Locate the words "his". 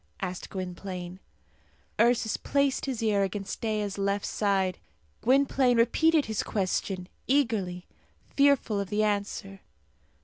2.87-3.03, 6.25-6.41